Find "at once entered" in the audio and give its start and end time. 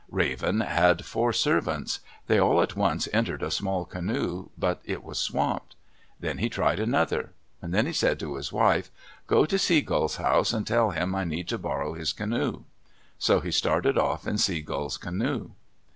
2.63-3.43